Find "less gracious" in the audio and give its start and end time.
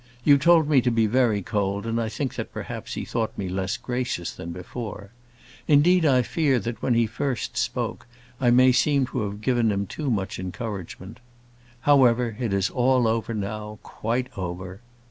3.47-4.31